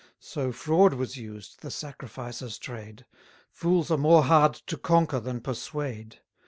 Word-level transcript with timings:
So 0.19 0.51
fraud 0.51 0.95
was 0.95 1.15
used, 1.15 1.61
the 1.61 1.69
sacrificer's 1.69 2.57
trade: 2.57 3.05
Fools 3.51 3.91
are 3.91 3.99
more 3.99 4.23
hard 4.23 4.55
to 4.55 4.75
conquer 4.75 5.19
than 5.19 5.41
persuade. 5.41 6.21